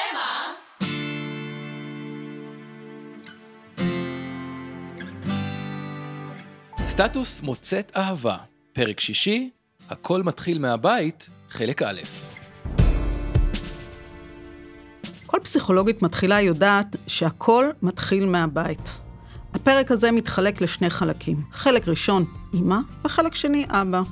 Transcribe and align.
שמה? 0.00 0.52
סטטוס 6.86 7.42
מוצאת 7.42 7.92
אהבה, 7.96 8.36
פרק 8.72 9.00
שישי, 9.00 9.50
הכל 9.88 10.22
מתחיל 10.22 10.58
מהבית, 10.58 11.30
חלק 11.48 11.82
א'. 11.82 12.00
כל 15.26 15.38
פסיכולוגית 15.42 16.02
מתחילה 16.02 16.40
יודעת 16.40 16.96
שהכל 17.06 17.70
מתחיל 17.82 18.26
מהבית. 18.26 19.00
הפרק 19.62 19.90
הזה 19.90 20.12
מתחלק 20.12 20.60
לשני 20.60 20.90
חלקים. 20.90 21.42
חלק 21.52 21.88
ראשון, 21.88 22.24
אימא, 22.54 22.76
וחלק 23.04 23.34
שני, 23.34 23.66
אבא. 23.68 24.02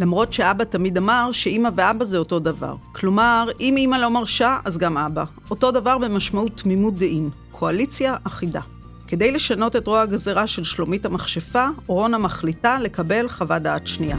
למרות 0.00 0.32
שאבא 0.32 0.64
תמיד 0.64 0.98
אמר 0.98 1.28
שאימא 1.32 1.68
ואבא 1.76 2.04
זה 2.04 2.18
אותו 2.18 2.38
דבר. 2.38 2.76
כלומר, 2.92 3.48
אם 3.60 3.74
אימא 3.76 3.96
לא 3.96 4.10
מרשה, 4.10 4.58
אז 4.64 4.78
גם 4.78 4.98
אבא. 4.98 5.24
אותו 5.50 5.70
דבר 5.70 5.98
במשמעות 5.98 6.56
תמימות 6.56 6.94
דעים. 6.94 7.30
קואליציה 7.50 8.16
אחידה. 8.24 8.60
כדי 9.08 9.30
לשנות 9.30 9.76
את 9.76 9.86
רוע 9.86 10.00
הגזירה 10.00 10.46
של 10.46 10.64
שלומית 10.64 11.06
המכשפה, 11.06 11.66
רונה 11.86 12.18
מחליטה 12.18 12.78
לקבל 12.78 13.28
חוות 13.28 13.62
דעת 13.62 13.86
שנייה. 13.86 14.16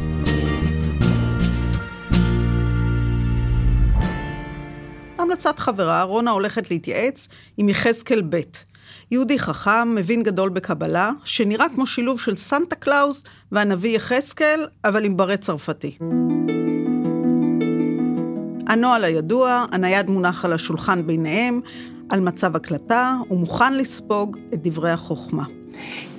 בהמלצת 5.17 5.59
חברה, 5.59 6.03
רונה 6.03 6.31
הולכת 6.31 6.71
להתייעץ 6.71 7.27
עם 7.57 7.69
יחזקאל 7.69 8.21
ב', 8.29 8.41
יהודי 9.11 9.39
חכם, 9.39 9.95
מבין 9.95 10.23
גדול 10.23 10.49
בקבלה, 10.49 11.11
שנראה 11.23 11.65
כמו 11.75 11.85
שילוב 11.85 12.19
של 12.19 12.35
סנטה 12.35 12.75
קלאוס 12.75 13.23
והנביא 13.51 13.95
יחזקאל, 13.95 14.67
אבל 14.85 15.05
עם 15.05 15.17
ברד 15.17 15.35
צרפתי. 15.35 15.97
הנוהל 18.67 19.03
הידוע, 19.03 19.65
הנייד 19.71 20.09
מונח 20.09 20.45
על 20.45 20.53
השולחן 20.53 21.07
ביניהם, 21.07 21.61
על 22.09 22.19
מצב 22.19 22.55
הקלטה, 22.55 23.15
הוא 23.27 23.39
מוכן 23.39 23.77
לספוג 23.77 24.37
את 24.53 24.59
דברי 24.63 24.91
החוכמה. 24.91 25.43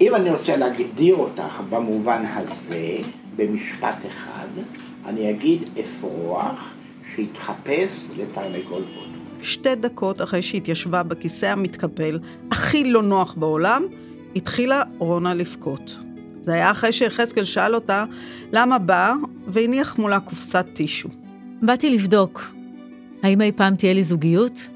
אם 0.01 0.15
אני 0.15 0.31
רוצה 0.31 0.57
להגדיר 0.57 1.15
אותך 1.15 1.61
במובן 1.71 2.23
הזה, 2.35 2.97
במשפט 3.37 3.97
אחד, 4.09 4.49
אני 5.07 5.31
אגיד 5.31 5.63
אפרוח 5.85 6.73
שהתחפש 7.17 8.09
לתרנגול 8.17 8.83
הודו. 8.83 9.15
שתי 9.43 9.75
דקות 9.75 10.23
אחרי 10.23 10.43
שהתיישבה 10.43 11.03
בכיסא 11.03 11.47
המתקפל, 11.47 12.19
הכי 12.65 12.85
לא 12.85 13.03
נוח 13.03 13.35
בעולם, 13.35 13.83
התחילה 14.37 14.83
רונה 14.99 15.35
לבכות. 15.35 15.97
זה 16.43 16.53
היה 16.53 16.71
אחרי 16.71 16.93
שיחזקאל 16.93 17.45
שאל 17.45 17.75
אותה 17.75 18.05
למה 18.53 18.79
באה, 18.79 19.15
והניח 19.47 19.99
מולה 19.99 20.21
קופסת 20.21 20.67
טישו. 20.73 21.09
באתי 21.63 21.91
לבדוק, 21.91 22.55
האם 23.23 23.41
אי 23.41 23.53
פעם 23.53 23.77
תהיה 23.77 23.93
לי 23.93 24.03
זוגיות? 24.03 24.69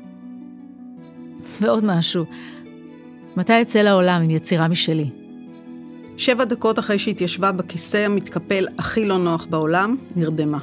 ועוד 1.61 1.85
משהו, 1.85 2.25
מתי 3.37 3.63
אצא 3.63 3.79
לעולם 3.79 4.23
עם 4.23 4.31
יצירה 4.31 4.69
משלי? 4.69 5.11
שבע 6.17 6.45
דקות 6.45 6.79
אחרי 6.79 6.99
שהתיישבה 6.99 7.53
בכיסא 7.53 7.97
המתקפל 7.97 8.67
הכי 8.79 9.05
לא 9.05 9.19
נוח 9.19 9.47
בעולם, 9.51 9.97
נרדמה. 10.17 10.59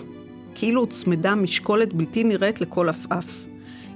כאילו 0.55 0.81
הוצמדה 0.81 1.35
משקולת 1.35 1.93
בלתי 1.93 2.23
נראית 2.23 2.61
לכל 2.61 2.89
עפעף. 2.89 3.45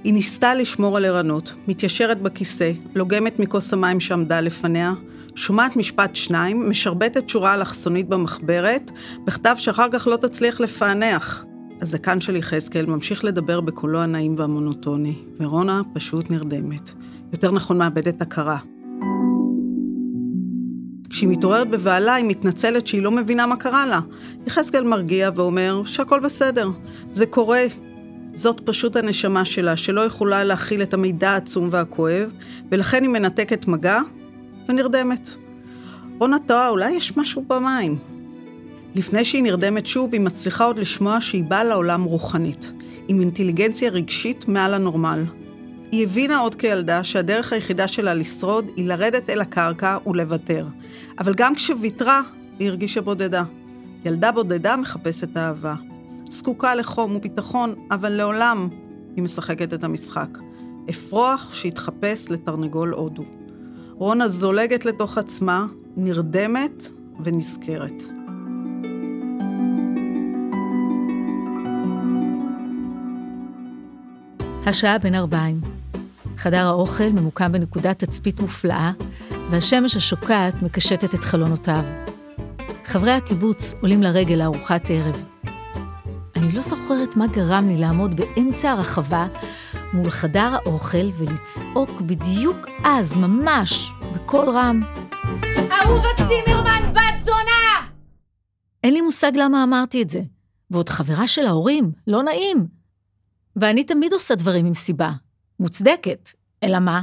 היא 0.04 0.12
ניסתה 0.12 0.54
לשמור 0.54 0.96
על 0.96 1.04
ערנות, 1.04 1.54
מתיישרת 1.68 2.22
בכיסא, 2.22 2.72
לוגמת 2.94 3.38
מכוס 3.38 3.72
המים 3.72 4.00
שעמדה 4.00 4.40
לפניה, 4.40 4.92
שומעת 5.34 5.76
משפט 5.76 6.16
שניים, 6.16 6.70
משרבטת 6.70 7.28
שורה 7.28 7.54
אלכסונית 7.54 8.08
במחברת, 8.08 8.90
בכתב 9.24 9.54
שאחר 9.58 9.86
כך 9.92 10.06
לא 10.06 10.16
תצליח 10.16 10.60
לפענח. 10.60 11.44
הזקן 11.80 12.20
של 12.20 12.36
יחזקאל 12.36 12.86
ממשיך 12.86 13.24
לדבר 13.24 13.60
בקולו 13.60 13.98
הנעים 13.98 14.34
והמונוטוני, 14.38 15.14
ורונה 15.40 15.82
פשוט 15.94 16.30
נרדמת. 16.30 16.90
יותר 17.32 17.50
נכון 17.50 17.78
מאבדת 17.78 18.22
הכרה. 18.22 18.58
כשהיא 21.10 21.28
מתעוררת 21.28 21.70
בבהלה, 21.70 22.14
היא 22.14 22.24
מתנצלת 22.28 22.86
שהיא 22.86 23.02
לא 23.02 23.10
מבינה 23.10 23.46
מה 23.46 23.56
קרה 23.56 23.86
לה. 23.86 24.00
יחזקאל 24.46 24.84
מרגיע 24.84 25.30
ואומר 25.34 25.82
שהכל 25.84 26.20
בסדר, 26.20 26.70
זה 27.10 27.26
קורה, 27.26 27.64
זאת 28.34 28.60
פשוט 28.64 28.96
הנשמה 28.96 29.44
שלה, 29.44 29.76
שלא 29.76 30.00
יכולה 30.00 30.44
להכיל 30.44 30.82
את 30.82 30.94
המידע 30.94 31.30
העצום 31.30 31.68
והכואב, 31.70 32.30
ולכן 32.70 33.02
היא 33.02 33.10
מנתקת 33.10 33.66
מגע 33.66 34.00
ונרדמת. 34.68 35.30
רונה 36.18 36.36
תוהה, 36.46 36.68
אולי 36.68 36.90
יש 36.90 37.16
משהו 37.16 37.44
במים. 37.48 37.98
לפני 38.94 39.24
שהיא 39.24 39.42
נרדמת 39.42 39.86
שוב, 39.86 40.12
היא 40.12 40.20
מצליחה 40.20 40.64
עוד 40.64 40.78
לשמוע 40.78 41.20
שהיא 41.20 41.44
באה 41.44 41.64
לעולם 41.64 42.02
רוחנית, 42.02 42.72
עם 43.08 43.20
אינטליגנציה 43.20 43.90
רגשית 43.90 44.48
מעל 44.48 44.74
הנורמל. 44.74 45.24
היא 45.92 46.04
הבינה 46.04 46.38
עוד 46.38 46.54
כילדה 46.54 47.04
שהדרך 47.04 47.52
היחידה 47.52 47.88
שלה 47.88 48.14
לשרוד 48.14 48.72
היא 48.76 48.88
לרדת 48.88 49.30
אל 49.30 49.40
הקרקע 49.40 49.98
ולוותר. 50.06 50.66
אבל 51.18 51.34
גם 51.34 51.54
כשוויתרה, 51.54 52.22
היא 52.58 52.68
הרגישה 52.68 53.00
בודדה. 53.00 53.44
ילדה 54.04 54.32
בודדה 54.32 54.76
מחפשת 54.76 55.36
אהבה. 55.36 55.74
זקוקה 56.30 56.74
לחום 56.74 57.16
וביטחון, 57.16 57.74
אבל 57.90 58.08
לעולם 58.12 58.68
היא 59.16 59.24
משחקת 59.24 59.74
את 59.74 59.84
המשחק. 59.84 60.38
אפרוח 60.90 61.52
שהתחפש 61.52 62.30
לתרנגול 62.30 62.94
הודו. 62.94 63.22
רונה 63.94 64.28
זולגת 64.28 64.84
לתוך 64.84 65.18
עצמה, 65.18 65.66
נרדמת 65.96 66.90
ונזכרת. 67.24 68.02
השעה 74.66 74.98
בין 74.98 75.14
ארבעים. 75.14 75.60
חדר 76.36 76.66
האוכל 76.66 77.08
ממוקם 77.08 77.52
בנקודת 77.52 78.04
תצפית 78.04 78.40
מופלאה, 78.40 78.92
והשמש 79.50 79.96
השוקעת 79.96 80.62
מקשטת 80.62 81.14
את 81.14 81.24
חלונותיו. 81.24 81.84
חברי 82.84 83.12
הקיבוץ 83.12 83.74
עולים 83.80 84.02
לרגל 84.02 84.34
לארוחת 84.34 84.90
ערב. 84.90 85.39
אני 86.40 86.52
לא 86.52 86.62
זוכרת 86.62 87.16
מה 87.16 87.26
גרם 87.26 87.68
לי 87.68 87.76
לעמוד 87.76 88.14
באמצע 88.16 88.70
הרחבה 88.70 89.26
מול 89.92 90.10
חדר 90.10 90.54
האוכל 90.54 91.10
ולצעוק 91.18 92.00
בדיוק 92.00 92.66
אז, 92.84 93.16
ממש, 93.16 93.92
בקול 94.14 94.48
רם. 94.48 94.80
אהובה 95.70 96.08
צימרמן, 96.16 96.92
בת 96.92 97.24
זונה! 97.24 97.88
אין 98.84 98.94
לי 98.94 99.00
מושג 99.00 99.32
למה 99.34 99.64
אמרתי 99.64 100.02
את 100.02 100.10
זה. 100.10 100.20
ועוד 100.70 100.88
חברה 100.88 101.28
של 101.28 101.46
ההורים, 101.46 101.92
לא 102.06 102.22
נעים. 102.22 102.66
ואני 103.56 103.84
תמיד 103.84 104.12
עושה 104.12 104.34
דברים 104.34 104.66
עם 104.66 104.74
סיבה. 104.74 105.12
מוצדקת. 105.60 106.30
אלא 106.62 106.78
מה? 106.78 107.02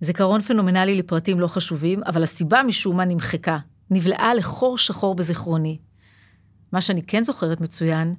זיכרון 0.00 0.40
פנומנלי 0.40 0.98
לפרטים 0.98 1.40
לא 1.40 1.46
חשובים, 1.46 2.00
אבל 2.06 2.22
הסיבה 2.22 2.62
משום 2.62 2.96
מה 2.96 3.04
נמחקה. 3.04 3.58
נבלעה 3.90 4.34
לחור 4.34 4.78
שחור 4.78 5.14
בזיכרוני. 5.14 5.78
מה 6.72 6.80
שאני 6.80 7.02
כן 7.02 7.22
זוכרת 7.22 7.60
מצוין, 7.60 8.14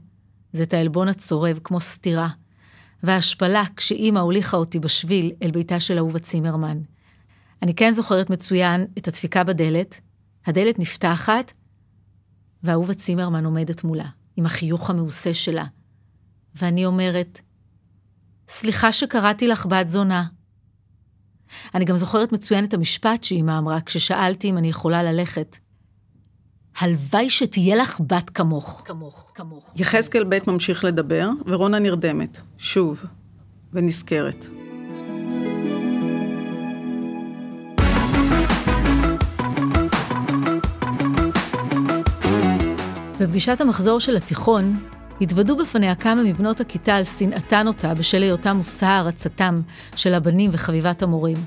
זה 0.54 0.64
את 0.64 0.74
העלבון 0.74 1.08
הצורב 1.08 1.60
כמו 1.64 1.80
סתירה, 1.80 2.30
וההשפלה 3.04 3.64
כשאימא 3.76 4.20
הוליכה 4.20 4.58
אותי 4.58 4.80
בשביל 4.80 5.32
אל 5.42 5.52
ביתה 5.52 5.80
של 5.80 5.98
אהובה 5.98 6.20
צימרמן. 6.20 6.78
אני 7.62 7.74
כן 7.74 7.92
זוכרת 7.92 8.30
מצוין 8.30 8.86
את 8.98 9.08
הדפיקה 9.08 9.44
בדלת, 9.44 10.02
הדלת 10.46 10.80
נפתחת, 10.80 11.58
ואהובה 12.64 12.94
צימרמן 12.94 13.46
עומדת 13.46 13.84
מולה, 13.84 14.08
עם 14.38 14.46
החיוך 14.46 14.90
המעושה 14.90 15.34
שלה. 15.34 15.66
ואני 16.56 16.86
אומרת, 16.86 17.42
סליחה 18.50 18.94
שקראתי 18.94 19.48
לך 19.48 19.66
בת 19.66 19.90
זונה. 19.90 20.24
אני 21.76 21.86
גם 21.86 21.98
זוכרת 21.98 22.32
מצוין 22.32 22.66
את 22.66 22.74
המשפט 22.74 23.24
שאימא 23.24 23.58
אמרה 23.58 23.82
כששאלתי 23.82 24.50
אם 24.50 24.58
אני 24.58 24.70
יכולה 24.70 25.04
ללכת. 25.04 25.58
הלוואי 26.80 27.30
שתהיה 27.30 27.76
לך 27.76 28.00
בת 28.08 28.30
כמוך. 28.30 28.82
כמוך, 28.86 29.32
כמוך. 29.36 29.74
יחזקאל 29.76 30.24
ב' 30.24 30.38
ממשיך 30.48 30.84
לדבר, 30.84 31.30
ורונה 31.46 31.80
נרדמת, 31.80 32.40
שוב, 32.58 33.06
ונזכרת. 33.74 34.46
בפגישת 43.20 43.62
המחזור 43.62 44.00
של 44.00 44.18
התיכון, 44.18 44.80
התוודו 45.22 45.56
בפניה 45.56 45.96
כמה 45.96 46.24
מבנות 46.24 46.60
הכיתה 46.60 46.96
על 46.96 47.04
שנאתן 47.04 47.68
אותה 47.68 47.94
בשל 47.94 48.22
היותה 48.22 48.54
מושא 48.54 48.86
הערצתם 48.86 49.62
של 49.96 50.14
הבנים 50.14 50.50
וחביבת 50.54 51.02
המורים. 51.02 51.38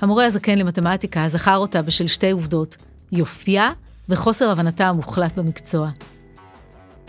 המורה 0.00 0.26
הזקן 0.26 0.58
למתמטיקה 0.58 1.28
זכר 1.28 1.56
אותה 1.56 1.82
בשל 1.82 2.06
שתי 2.06 2.30
עובדות, 2.30 2.76
יופייה 3.12 3.72
וחוסר 4.08 4.50
הבנתה 4.50 4.88
המוחלט 4.88 5.32
במקצוע. 5.36 5.90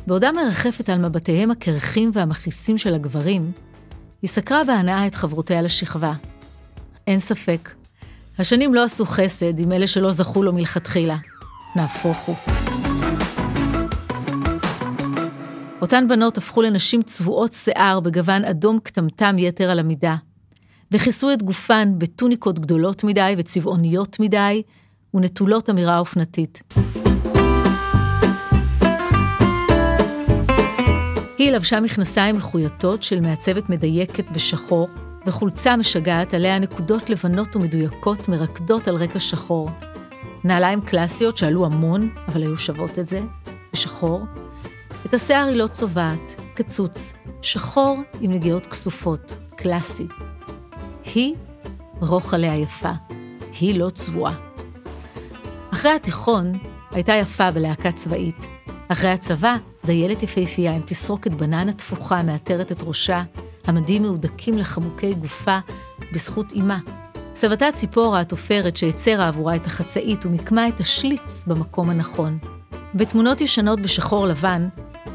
בעודה 0.08 0.32
מרחפת 0.32 0.90
על 0.90 1.08
מבטיהם 1.08 1.52
הקרחים 1.52 2.12
והמכעיסים 2.14 2.78
של 2.78 2.96
הגברים, 2.96 3.52
היא 4.22 4.30
סקרה 4.30 4.64
בהנאה 4.64 5.08
את 5.08 5.16
חברותיה 5.16 5.62
לשכבה. 5.62 6.14
אין 7.08 7.20
ספק, 7.20 7.70
השנים 8.38 8.74
לא 8.74 8.84
עשו 8.84 9.06
חסד 9.06 9.60
עם 9.60 9.72
אלה 9.72 9.88
שלא 9.88 10.12
זכו 10.12 10.44
לו 10.44 10.54
מלכתחילה. 10.54 11.18
נהפוך 11.76 12.18
הוא. 12.18 12.36
אותן 15.82 16.08
בנות 16.08 16.38
הפכו 16.38 16.62
לנשים 16.62 17.02
צבועות 17.02 17.54
שיער 17.54 18.00
בגוון 18.00 18.46
אדום 18.46 18.80
כתמתם 18.80 19.36
יתר 19.40 19.70
על 19.70 19.80
המידה, 19.80 20.16
וכיסו 20.92 21.34
את 21.34 21.44
גופן 21.44 21.94
בטוניקות 21.98 22.60
גדולות 22.60 23.04
מדי 23.04 23.36
וצבעוניות 23.38 24.20
מדי, 24.20 24.62
ונטולות 25.16 25.70
אמירה 25.70 26.00
אופנתית. 26.00 26.64
היא 31.38 31.52
לבשה 31.52 31.80
מכנסיים 31.80 32.36
מחויטות 32.36 33.04
של 33.04 33.22
מעצבת 33.22 33.70
מדייקת 33.70 34.32
בשחור, 34.32 34.88
וחולצה 35.26 35.78
משגעת 35.78 36.34
עליה 36.34 36.60
נקודות 36.60 37.10
לבנות 37.10 37.56
ומדויקות 37.56 38.30
מרקדות 38.30 38.88
על 38.88 38.96
רקע 38.96 39.20
שחור. 39.20 39.70
נעליים 40.44 40.82
קלאסיות 40.82 41.38
שעלו 41.38 41.66
המון, 41.66 42.10
אבל 42.28 42.42
היו 42.42 42.58
שוות 42.58 43.00
את 43.00 43.08
זה, 43.08 43.22
בשחור. 43.74 44.26
את 45.06 45.14
השיער 45.14 45.48
היא 45.48 45.56
לא 45.56 45.68
צובעת, 45.68 46.42
קצוץ, 46.54 47.14
שחור 47.42 47.98
עם 48.22 48.32
נגיעות 48.32 48.68
כסופות, 48.68 49.38
קלאסי. 49.56 50.08
היא 51.16 51.36
רוחלה 52.02 52.52
היפה, 52.52 52.92
היא 53.60 53.80
לא 53.80 53.90
צבועה. 53.90 54.55
אחרי 55.76 55.92
התיכון 55.92 56.52
הייתה 56.92 57.14
יפה 57.14 57.52
בלהקה 57.52 57.92
צבאית. 57.92 58.48
אחרי 58.88 59.10
הצבא, 59.10 59.56
דיילת 59.86 60.24
יפהפייה 60.24 60.76
עם 60.76 60.82
תסרוקת 60.86 61.36
בננה 61.36 61.74
תפוחה 61.74 62.24
מאתרת 62.24 62.72
את 62.72 62.82
ראשה, 62.84 63.24
המדים 63.66 64.02
מהודקים 64.02 64.58
לחמוקי 64.58 65.14
גופה 65.14 65.60
בזכות 66.14 66.54
אמה. 66.54 66.80
סבתה 67.36 67.72
ציפורה 67.74 68.20
התופרת 68.20 68.76
שהצרה 68.76 69.28
עבורה 69.28 69.56
את 69.56 69.66
החצאית 69.66 70.26
ומיקמה 70.26 70.68
את 70.68 70.80
השליץ 70.80 71.44
במקום 71.48 71.90
הנכון. 71.90 72.38
בתמונות 72.96 73.42
ישנות 73.42 73.80
בשחור 73.80 74.28
לבן, 74.28 74.68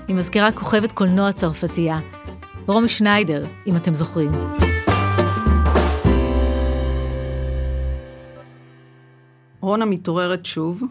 היא 0.09 0.17
מזכירה 0.17 0.53
כוכבת 0.53 0.93
קולנוע 0.93 1.33
צרפתייה, 1.33 1.99
רומי 2.67 2.89
שניידר, 2.89 3.47
אם 3.67 3.77
אתם 3.77 3.95
זוכרים. 3.95 4.33
רונה 9.61 9.85
מתעוררת 9.85 10.45
שוב, 10.47 10.83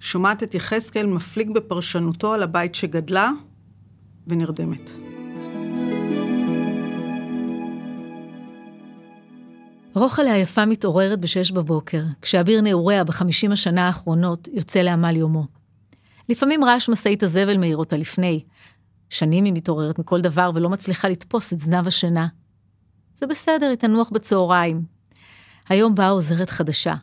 שומעת 0.00 0.42
את 0.42 0.54
יחזקאל 0.54 1.06
מפליג 1.06 1.50
בפרשנותו 1.50 2.32
על 2.32 2.42
הבית 2.42 2.74
שגדלה, 2.74 3.30
ונרדמת. 4.26 4.90
רוחלה 9.94 10.32
היפה 10.32 10.66
מתעוררת 10.66 11.20
בשש 11.20 11.50
בבוקר, 11.50 12.02
כשאביר 12.22 12.60
נעוריה 12.60 13.04
בחמישים 13.04 13.52
השנה 13.52 13.86
האחרונות 13.86 14.48
יוצא 14.52 14.78
לעמל 14.78 15.16
יומו. 15.16 15.46
לפעמים 16.28 16.64
רעש 16.64 16.88
משאית 16.88 17.22
הזבל 17.22 17.56
מעיר 17.56 17.76
אותה 17.76 17.96
לפני. 17.96 18.44
שנים 19.10 19.44
היא 19.44 19.52
מתעוררת 19.52 19.98
מכל 19.98 20.20
דבר 20.20 20.50
ולא 20.54 20.70
מצליחה 20.70 21.08
לתפוס 21.08 21.52
את 21.52 21.58
זנב 21.58 21.86
השינה. 21.86 22.26
זה 23.14 23.26
בסדר, 23.26 23.66
היא 23.66 23.76
תנוח 23.76 24.10
בצהריים. 24.10 24.82
היום 25.68 25.94
באה 25.94 26.08
עוזרת 26.08 26.50
חדשה. 26.50 26.94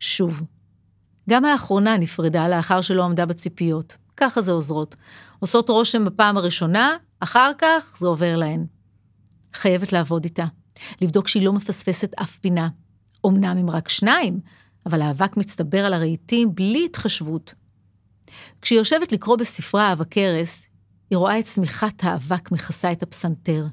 שוב. 0.00 0.42
גם 1.30 1.44
האחרונה 1.44 1.96
נפרדה 1.96 2.48
לאחר 2.48 2.80
שלא 2.80 3.04
עמדה 3.04 3.26
בציפיות. 3.26 3.96
ככה 4.16 4.40
זה 4.40 4.52
עוזרות. 4.52 4.96
עושות 5.38 5.68
רושם 5.68 6.04
בפעם 6.04 6.36
הראשונה, 6.36 6.96
אחר 7.20 7.50
כך 7.58 7.96
זה 7.98 8.06
עובר 8.06 8.36
להן. 8.36 8.66
חייבת 9.54 9.92
לעבוד 9.92 10.24
איתה. 10.24 10.46
לבדוק 11.00 11.28
שהיא 11.28 11.44
לא 11.44 11.52
מפספסת 11.52 12.12
אף 12.22 12.38
פינה. 12.38 12.68
אמנם 13.26 13.56
הם 13.56 13.70
רק 13.70 13.88
שניים, 13.88 14.40
אבל 14.86 15.02
האבק 15.02 15.36
מצטבר 15.36 15.84
על 15.84 15.94
הרהיטים 15.94 16.54
בלי 16.54 16.84
התחשבות. 16.84 17.54
כשהיא 18.62 18.78
יושבת 18.78 19.12
לקרוא 19.12 19.36
בספרה 19.36 19.88
אהבה 19.88 20.04
כרס, 20.04 20.66
היא 21.10 21.16
רואה 21.16 21.38
את 21.38 21.44
צמיחת 21.44 22.04
האבק 22.04 22.52
מכסה 22.52 22.92
את 22.92 23.02
הפסנתר, 23.02 23.66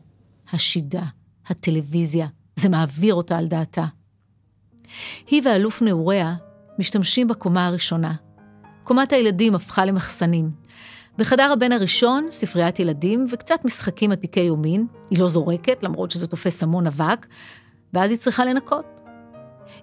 השידה, 0.52 1.04
הטלוויזיה, 1.48 2.28
זה 2.56 2.70
מעביר 2.70 3.14
אותה 3.14 3.38
על 3.38 3.48
דעתה. 3.48 3.86
היא 5.28 5.42
ואלוף 5.46 5.82
נעוריה 5.82 6.36
משתמשים 6.82 7.28
בקומה 7.28 7.68
הראשונה. 7.68 8.14
קומת 8.84 9.14
הילדים 9.14 9.56
הפכה 9.56 9.86
למחסנים. 9.86 10.50
בחדר 11.18 11.52
הבן 11.52 11.72
הראשון, 11.72 12.28
ספריית 12.32 12.80
ילדים 12.80 13.26
וקצת 13.32 13.66
משחקים 13.66 14.12
עתיקי 14.12 14.40
יומין. 14.40 14.88
היא 15.10 15.20
לא 15.20 15.28
זורקת, 15.28 15.84
למרות 15.84 16.12
שזה 16.12 16.28
תופס 16.28 16.64
המון 16.64 16.88
אבק, 16.88 17.28
ואז 17.94 18.12
היא 18.12 18.20
צריכה 18.20 18.46
לנקות. 18.46 19.02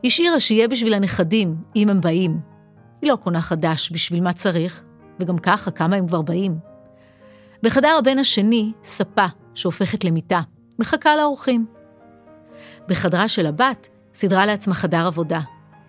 השאירה 0.05 0.41
שיהיה 0.41 0.69
בשביל 0.69 0.95
הנכדים, 0.95 1.56
אם 1.77 1.89
הם 1.89 2.00
באים. 2.00 2.41
היא 3.03 3.11
לא 3.11 3.17
קונה 3.17 3.41
חדש, 3.41 3.93
בשביל 3.93 4.23
מה 4.23 4.33
צריך? 4.33 4.83
וגם 5.21 5.39
ככה, 5.39 5.71
כמה 5.71 5.97
הם 5.97 6.09
כבר 6.09 6.23
באים? 6.23 6.59
בחדר 7.62 7.97
הבן 7.99 8.19
השני, 8.19 8.73
ספה 8.85 9.27
שהופכת 9.55 10.05
למיטה, 10.05 10.41
מחכה 10.79 11.17
לאורחים. 11.17 11.67
בחדרה 12.89 13.29
של 13.29 13.47
הבת, 13.47 13.89
סידרה 14.15 14.47
לעצמה 14.47 14.75
חדר 14.75 15.06
עבודה. 15.06 15.41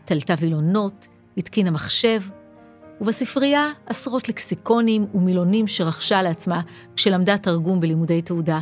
תלתה 0.09 0.33
וילונות, 0.39 1.07
התקינה 1.37 1.71
מחשב, 1.71 2.21
ובספרייה 3.01 3.69
עשרות 3.85 4.29
לקסיקונים 4.29 5.05
ומילונים 5.13 5.67
שרכשה 5.67 6.21
לעצמה 6.21 6.61
כשלמדה 6.95 7.37
תרגום 7.37 7.79
בלימודי 7.79 8.21
תעודה. 8.21 8.59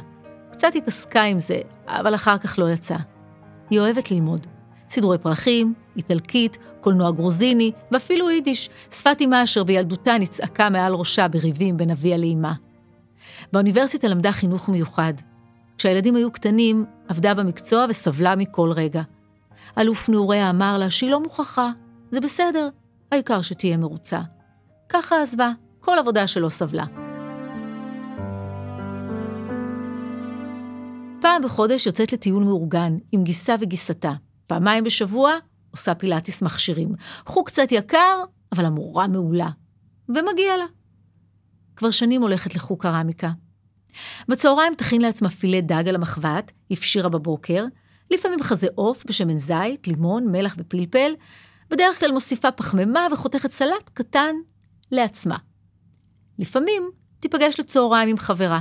קצת 0.52 0.76
התעסקה 0.76 1.24
עם 1.24 1.40
זה, 1.40 1.60
אבל 1.88 2.16
אחר 2.16 2.38
כך 2.38 2.60
לא 2.60 2.70
יצא. 2.70 2.96
היא 3.70 3.80
אוהבת 3.80 4.12
ללמוד. 4.12 4.48
סידורי 4.90 5.18
פרחים, 5.18 5.74
איטלקית, 5.96 6.58
קולנוע 6.82 7.12
גרוזיני, 7.12 7.72
ואפילו 7.92 8.30
יידיש, 8.30 8.70
שפת 8.92 9.18
אמה 9.26 9.44
אשר 9.44 9.64
בילדותה 9.64 10.18
נצעקה 10.18 10.70
מעל 10.70 10.94
ראשה 10.94 11.28
בריבים 11.28 11.78
בין 11.78 11.90
אביה 11.90 12.18
לאמה. 12.18 12.54
באוניברסיטה 13.54 14.08
למדה 14.08 14.32
חינוך 14.32 14.70
מיוחד. 14.70 15.14
כשהילדים 15.78 16.16
היו 16.16 16.32
קטנים, 16.32 16.86
עבדה 17.08 17.34
במקצוע 17.34 17.86
וסבלה 17.90 18.36
מכל 18.36 18.72
רגע. 18.72 19.02
אלוף 19.78 20.10
נעוריה 20.10 20.50
אמר 20.50 20.78
לה 20.78 20.90
שהיא 20.90 21.12
לא 21.12 21.24
מוכרחה, 21.24 21.72
זה 22.12 22.20
בסדר, 22.20 22.70
העיקר 23.12 23.42
שתהיה 23.42 23.78
מרוצה. 23.78 24.22
ככה 24.90 25.22
עזבה, 25.22 25.52
כל 25.80 26.00
עבודה 26.00 26.28
שלא 26.28 26.50
סבלה. 26.50 26.86
פעם 31.22 31.44
בחודש 31.44 31.86
יוצאת 31.86 32.14
לטיול 32.14 32.44
מאורגן, 32.44 32.98
עם 33.12 33.24
גיסה 33.24 33.56
וגיסתה. 33.60 34.14
פעמיים 34.48 34.84
בשבוע 34.84 35.34
עושה 35.72 35.96
פילאטיס 35.96 36.42
מכשירים. 36.42 36.90
חוג 37.26 37.48
קצת 37.48 37.72
יקר, 37.72 38.24
אבל 38.52 38.66
המורה 38.66 39.08
מעולה. 39.08 39.50
ומגיע 40.10 40.58
לה. 40.58 40.66
כבר 41.76 41.92
שנים 41.92 42.22
הולכת 42.22 42.56
לחוג 42.56 42.82
קרמיקה. 42.82 43.30
בצהריים 44.28 44.76
תכין 44.76 45.02
לעצמה 45.02 45.30
פילה 45.30 45.62
דג 45.62 45.88
על 45.88 45.96
המחבת, 45.96 46.52
הפשירה 46.72 47.10
בבוקר, 47.10 47.66
לפעמים 48.12 48.42
חזה 48.42 48.68
עוף 48.76 49.04
בשמן 49.08 49.38
זית, 49.38 49.88
לימון, 49.88 50.28
מלח 50.32 50.56
ופלפל, 50.58 51.16
בדרך 51.70 52.00
כלל 52.00 52.12
מוסיפה 52.12 52.52
פחמימה 52.52 53.08
וחותכת 53.12 53.52
סלט 53.52 53.90
קטן 53.94 54.36
לעצמה. 54.92 55.38
לפעמים 56.40 56.90
תיפגש 57.20 57.60
לצהריים 57.60 58.10
עם 58.10 58.18
חברה. 58.18 58.60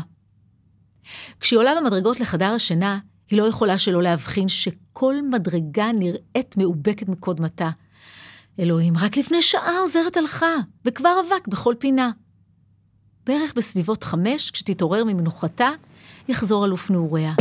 כשהיא 1.41 1.59
עולה 1.59 1.81
במדרגות 1.81 2.21
לחדר 2.21 2.53
השינה, 2.53 2.99
היא 3.31 3.39
לא 3.39 3.45
יכולה 3.45 3.79
שלא 3.79 4.03
להבחין 4.03 4.49
שכל 4.49 5.15
מדרגה 5.31 5.93
נראית 5.93 6.57
מאובקת 6.57 7.09
מקודמתה. 7.09 7.71
אלוהים, 8.61 8.95
רק 8.97 9.17
לפני 9.17 9.43
שעה 9.43 9.79
עוזרת 9.79 10.17
הלכה, 10.17 10.55
וכבר 10.85 11.21
אבק 11.29 11.49
בכל 11.49 11.75
פינה. 11.79 12.11
בערך 13.27 13.53
בסביבות 13.57 14.05
חמש, 14.05 14.51
כשתתעורר 14.51 15.05
ממנוחתה, 15.05 15.69
יחזור 16.29 16.67
אלוף 16.67 16.91
נעוריה. 16.91 17.33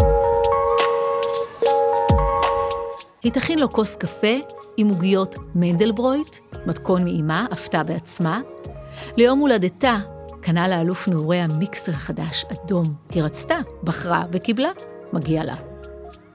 היא 3.25 3.31
תכין 3.31 3.59
לו 3.59 3.71
כוס 3.71 3.95
קפה 3.95 4.37
עם 4.77 4.89
עוגיות 4.89 5.35
מנדלברויט, 5.55 6.37
מתכון 6.65 7.03
מאימה, 7.03 7.45
עפתה 7.51 7.83
בעצמה. 7.83 8.39
ליום 9.17 9.39
הולדתה 9.39 9.97
קנה 10.41 10.67
לאלוף 10.67 11.07
נעוריה 11.07 11.47
מיקסר 11.47 11.91
חדש, 11.91 12.45
אדום. 12.51 12.93
היא 13.09 13.23
רצתה, 13.23 13.55
בחרה 13.83 14.23
וקיבלה, 14.31 14.69
מגיע 15.13 15.43
לה. 15.43 15.55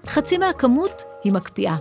חצי 0.07 0.39
מהכמות 0.39 1.03
היא 1.25 1.33
מקפיאה. 1.33 1.77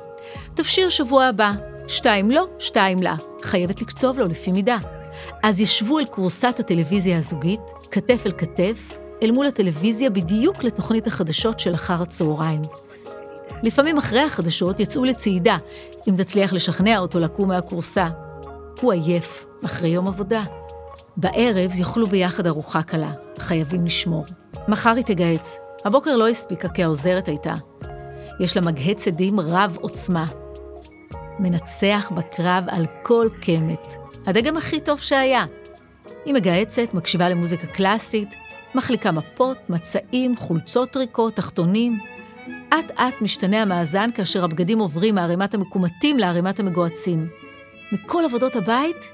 תפשיר 0.53 0.89
שבוע 0.89 1.25
הבא, 1.25 1.51
שתיים 1.87 2.31
לא, 2.31 2.47
שתיים 2.59 3.03
לה. 3.03 3.15
חייבת 3.43 3.81
לקצוב 3.81 4.19
לו 4.19 4.25
לפי 4.25 4.51
מידה. 4.51 4.77
אז 5.43 5.61
ישבו 5.61 5.99
אל 5.99 6.05
כורסת 6.05 6.55
הטלוויזיה 6.59 7.17
הזוגית, 7.17 7.61
כתף 7.91 8.21
אל 8.25 8.31
כתף, 8.31 8.91
אל 9.23 9.31
מול 9.31 9.45
הטלוויזיה 9.45 10.09
בדיוק 10.09 10.63
לתוכנית 10.63 11.07
החדשות 11.07 11.59
של 11.59 11.73
אחר 11.73 12.01
הצהריים. 12.01 12.61
לפעמים 13.63 13.97
אחרי 13.97 14.21
החדשות 14.21 14.79
יצאו 14.79 15.05
לצעידה, 15.05 15.57
אם 16.09 16.15
תצליח 16.15 16.53
לשכנע 16.53 16.99
אותו 16.99 17.19
לקום 17.19 17.49
מהכורסה. 17.49 18.09
הוא 18.81 18.93
עייף, 18.93 19.45
אחרי 19.65 19.89
יום 19.89 20.07
עבודה. 20.07 20.43
בערב 21.17 21.71
יאכלו 21.75 22.07
ביחד 22.07 22.47
ארוחה 22.47 22.83
קלה, 22.83 23.11
חייבים 23.39 23.85
לשמור. 23.85 24.25
מחר 24.67 24.95
היא 24.95 25.03
תגהץ. 25.03 25.57
הבוקר 25.85 26.15
לא 26.15 26.27
הספיקה 26.27 26.69
כי 26.69 26.83
העוזרת 26.83 27.27
הייתה. 27.27 27.55
יש 28.39 28.55
לה 28.55 28.61
מגהץ 28.61 29.07
עדים 29.07 29.39
רב 29.39 29.77
עוצמה. 29.81 30.25
מנצח 31.39 32.11
בקרב 32.15 32.65
על 32.67 32.85
כל 33.03 33.27
קמת. 33.41 33.95
הדגם 34.25 34.57
הכי 34.57 34.79
טוב 34.79 34.99
שהיה. 34.99 35.45
היא 36.25 36.33
מגהצת, 36.33 36.93
מקשיבה 36.93 37.29
למוזיקה 37.29 37.67
קלאסית, 37.67 38.35
מחליקה 38.75 39.11
מפות, 39.11 39.57
מצעים, 39.69 40.37
חולצות 40.37 40.97
ריקות, 40.97 41.35
תחתונים. 41.35 41.99
אט-אט 42.69 43.21
משתנה 43.21 43.61
המאזן 43.61 44.09
כאשר 44.15 44.43
הבגדים 44.43 44.79
עוברים 44.79 45.15
מערימת 45.15 45.53
המקומטים 45.53 46.17
לערימת 46.17 46.59
המגוהצים. 46.59 47.27
מכל 47.91 48.23
עבודות 48.25 48.55
הבית, 48.55 49.11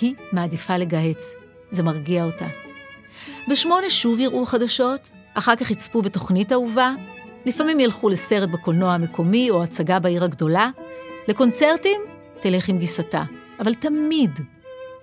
היא 0.00 0.14
מעדיפה 0.32 0.76
לגהץ. 0.76 1.34
זה 1.70 1.82
מרגיע 1.82 2.24
אותה. 2.24 2.46
בשמונה 3.48 3.90
שוב 3.90 4.20
יראו 4.20 4.46
חדשות, 4.46 5.10
אחר 5.34 5.56
כך 5.56 5.70
יצפו 5.70 6.02
בתוכנית 6.02 6.52
אהובה, 6.52 6.92
לפעמים 7.46 7.80
ילכו 7.80 8.08
לסרט 8.08 8.48
בקולנוע 8.48 8.92
המקומי 8.92 9.50
או 9.50 9.62
הצגה 9.62 9.98
בעיר 9.98 10.24
הגדולה, 10.24 10.70
לקונצרטים, 11.28 12.00
תלך 12.40 12.68
עם 12.68 12.78
גיסתה, 12.78 13.24
אבל 13.60 13.74
תמיד 13.74 14.40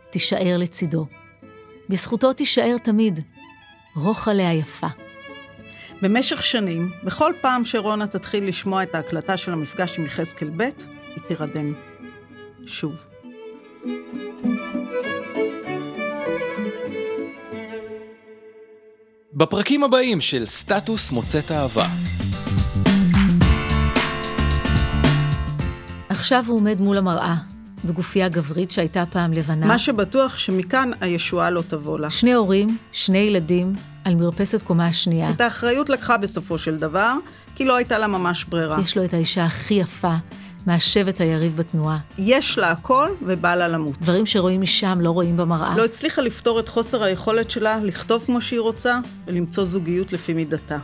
תישאר 0.10 0.56
לצידו. 0.58 1.06
בזכותו 1.90 2.34
תישאר 2.34 2.78
תמיד. 2.84 3.20
רוחלה 3.96 4.50
היפה. 4.50 4.88
במשך 6.01 6.44
שנים, 6.44 6.92
בכל 7.04 7.34
פעם 7.42 7.66
שרונה 7.66 8.08
תתחיל 8.08 8.48
לשמוע 8.48 8.84
את 8.84 8.96
ההקלטה 8.96 9.38
של 9.38 9.54
המפגש 9.54 10.00
עם 10.00 10.06
יחזקאל 10.06 10.50
ב', 10.58 10.62
היא 10.62 11.24
תירדם. 11.27 11.74
שוב. 12.66 12.96
בפרקים 19.34 19.84
הבאים 19.84 20.22
של 20.22 20.46
סטטוס 20.46 21.12
מוצאת 21.12 21.51
אהבה. 21.51 21.88
עכשיו 26.10 26.44
הוא 26.48 26.58
עומד 26.58 26.82
מול 26.82 26.98
המראה, 26.98 27.36
בגופייה 27.86 28.30
גברית 28.30 28.72
שהייתה 28.72 29.04
פעם 29.06 29.34
לבנה. 29.34 29.66
מה 29.66 29.80
שבטוח 29.80 30.38
שמכאן 30.38 30.92
הישועה 31.01 31.50
לא 31.50 31.62
תבוא 31.62 32.00
לה. 32.00 32.10
שני 32.10 32.34
הורים, 32.34 32.77
שני 32.92 33.18
ילדים, 33.18 33.74
על 34.08 34.16
מרפסת 34.16 34.62
קומה 34.62 34.86
השנייה. 34.86 35.30
את 35.30 35.42
האחריות 35.42 35.90
לקחה 35.90 36.18
בסופו 36.18 36.58
של 36.58 36.78
דבר, 36.78 37.14
כי 37.56 37.66
לא 37.66 37.76
הייתה 37.76 37.98
לה 37.98 38.08
ממש 38.08 38.46
ברירה. 38.46 38.82
יש 38.82 38.98
לו 38.98 39.06
את 39.06 39.14
האישה 39.14 39.46
הכי 39.46 39.74
יפה 39.74 40.16
מהשבט 40.68 41.22
היריב 41.22 41.58
בתנועה. 41.58 41.98
יש 42.18 42.58
לה 42.58 42.72
הכל 42.72 43.10
ובא 43.22 43.56
לה 43.56 43.68
למות. 43.68 43.98
דברים 43.98 44.26
שרואים 44.26 44.62
משם 44.62 44.98
לא 45.02 45.12
רואים 45.12 45.38
במראה. 45.38 45.78
לא 45.78 45.86
הצליחה 45.86 46.22
לפתור 46.22 46.60
את 46.60 46.70
חוסר 46.70 47.04
היכולת 47.04 47.52
שלה 47.52 47.80
לכתוב 47.84 48.24
כמו 48.26 48.42
שהיא 48.42 48.60
רוצה 48.60 49.00
ולמצוא 49.28 49.66
זוגיות 49.66 50.14
לפי 50.14 50.34
מידתה. 50.34 50.78